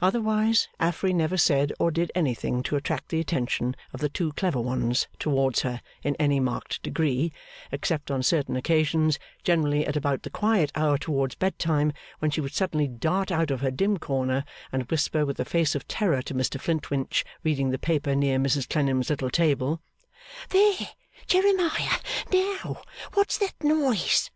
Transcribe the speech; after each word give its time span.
Otherwise, 0.00 0.68
Affery 0.78 1.12
never 1.12 1.36
said 1.36 1.72
or 1.80 1.90
did 1.90 2.12
anything 2.14 2.62
to 2.62 2.76
attract 2.76 3.08
the 3.08 3.18
attention 3.18 3.74
of 3.92 3.98
the 3.98 4.08
two 4.08 4.32
clever 4.34 4.60
ones 4.60 5.08
towards 5.18 5.62
her 5.62 5.80
in 6.04 6.14
any 6.14 6.38
marked 6.38 6.80
degree, 6.80 7.32
except 7.72 8.08
on 8.08 8.22
certain 8.22 8.54
occasions, 8.54 9.18
generally 9.42 9.84
at 9.84 9.96
about 9.96 10.22
the 10.22 10.30
quiet 10.30 10.70
hour 10.76 10.96
towards 10.96 11.34
bed 11.34 11.58
time, 11.58 11.92
when 12.20 12.30
she 12.30 12.40
would 12.40 12.54
suddenly 12.54 12.86
dart 12.86 13.32
out 13.32 13.50
of 13.50 13.60
her 13.60 13.72
dim 13.72 13.98
corner, 13.98 14.44
and 14.70 14.84
whisper 14.92 15.26
with 15.26 15.40
a 15.40 15.44
face 15.44 15.74
of 15.74 15.88
terror 15.88 16.22
to 16.22 16.34
Mr 16.34 16.60
Flintwinch, 16.60 17.24
reading 17.42 17.70
the 17.70 17.78
paper 17.80 18.14
near 18.14 18.38
Mrs 18.38 18.68
Clennam's 18.70 19.10
little 19.10 19.28
table: 19.28 19.80
'There, 20.50 20.74
Jeremiah! 21.26 21.98
Now! 22.32 22.82
What's 23.14 23.36
that 23.38 23.54
noise? 23.64 24.30